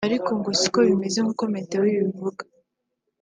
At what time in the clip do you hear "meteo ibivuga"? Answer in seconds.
1.53-2.43